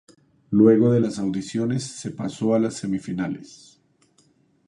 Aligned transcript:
Luego 0.49 0.91
de 0.91 0.99
las 0.99 1.19
audiciones, 1.19 1.83
se 1.83 2.09
pasó 2.09 2.55
a 2.55 2.59
las 2.59 2.73
semifinales. 2.73 3.79